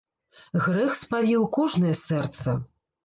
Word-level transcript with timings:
Грэх 0.67 0.95
спавіў 1.01 1.45
кожнае 1.59 1.95
сэрца. 2.07 2.59